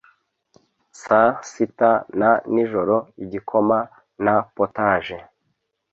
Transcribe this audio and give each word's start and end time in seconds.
Saa 1.01 1.29
sita 1.49 1.91
na 2.19 2.31
nijoro 2.53 2.97
Igikoma 3.23 3.79
na 4.25 4.35
potaje 4.55 5.17